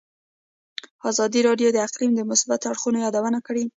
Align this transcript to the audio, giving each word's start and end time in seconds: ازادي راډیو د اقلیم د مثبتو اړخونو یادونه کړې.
ازادي 1.11 1.39
راډیو 1.47 1.69
د 1.73 1.77
اقلیم 1.87 2.11
د 2.15 2.21
مثبتو 2.31 2.65
اړخونو 2.71 2.97
یادونه 3.05 3.39
کړې. 3.47 3.63